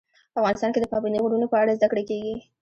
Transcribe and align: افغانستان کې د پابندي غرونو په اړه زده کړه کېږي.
افغانستان 0.39 0.71
کې 0.71 0.79
د 0.81 0.85
پابندي 0.93 1.19
غرونو 1.23 1.47
په 1.51 1.57
اړه 1.61 1.77
زده 1.77 1.87
کړه 1.91 2.03
کېږي. 2.09 2.35